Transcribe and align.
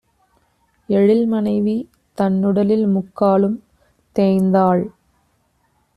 எழில்மனைவி 0.89 1.75
தன்னுடலில் 2.17 2.87
முக்காலும் 2.87 3.57
தேய்ந்தாள்! 4.15 4.83